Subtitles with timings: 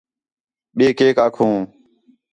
[0.77, 1.55] ٻئے کیک آکھوں